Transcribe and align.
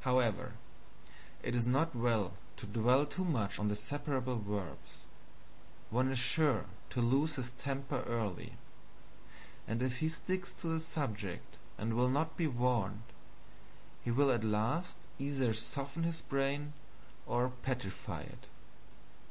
However, 0.00 0.52
it 1.42 1.54
is 1.56 1.64
not 1.64 1.96
well 1.96 2.34
to 2.58 2.66
dwell 2.66 3.06
too 3.06 3.24
much 3.24 3.58
on 3.58 3.68
the 3.68 3.74
separable 3.74 4.38
verbs. 4.38 5.06
One 5.88 6.10
is 6.12 6.18
sure 6.18 6.66
to 6.90 7.00
lose 7.00 7.36
his 7.36 7.52
temper 7.52 8.02
early; 8.02 8.58
and 9.66 9.80
if 9.82 10.00
he 10.00 10.10
sticks 10.10 10.52
to 10.60 10.66
the 10.68 10.80
subject, 10.80 11.56
and 11.78 11.94
will 11.94 12.10
not 12.10 12.36
be 12.36 12.46
warned, 12.46 13.04
it 14.04 14.10
will 14.10 14.30
at 14.30 14.44
last 14.44 14.98
either 15.18 15.54
soften 15.54 16.02
his 16.02 16.20
brain 16.20 16.74
or 17.26 17.48
petrify 17.48 18.20
it. 18.20 18.50